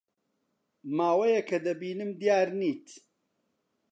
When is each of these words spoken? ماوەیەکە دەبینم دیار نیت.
ماوەیەکە 0.97 1.57
دەبینم 1.65 2.11
دیار 2.19 2.47
نیت. 2.59 2.87